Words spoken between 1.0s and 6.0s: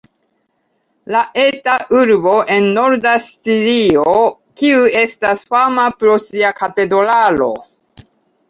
La eta urbo en norda Sicilio kiu estas fama